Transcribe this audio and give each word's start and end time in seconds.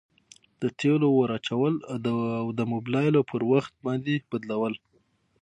د 0.61 0.63
تیلو 0.79 1.09
ور 1.17 1.29
اچول 1.37 1.75
او 2.41 2.47
د 2.59 2.61
مبلایلو 2.73 3.21
پر 3.31 3.41
وخت 3.51 3.73
باندي 3.85 4.15
بدلول. 4.29 4.73